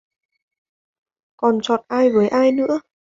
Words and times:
Còn 1.37 1.59
chọn 1.61 1.83
ai 1.87 2.09
với 2.09 2.27
ai 2.27 2.51
nữa 2.51 2.81